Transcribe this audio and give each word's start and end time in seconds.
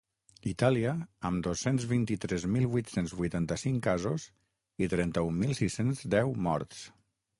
Itàlia, 0.51 0.93
amb 1.29 1.43
dos-cents 1.47 1.85
vint-i-tres 1.91 2.47
mil 2.55 2.65
vuit-cents 2.75 3.13
vuitanta-cinc 3.19 3.85
casos 3.91 4.27
i 4.87 4.91
trenta-un 4.95 5.41
mil 5.43 5.55
sis-cents 5.61 6.03
deu 6.19 6.35
morts. 6.49 6.83